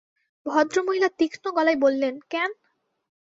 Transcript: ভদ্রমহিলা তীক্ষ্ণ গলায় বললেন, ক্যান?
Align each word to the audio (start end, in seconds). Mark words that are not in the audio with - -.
ভদ্রমহিলা 0.45 1.09
তীক্ষ্ণ 1.19 1.45
গলায় 1.51 1.79
বললেন, 1.81 2.13
ক্যান? 2.29 2.51